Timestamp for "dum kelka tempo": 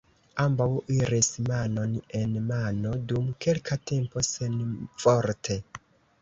3.13-4.25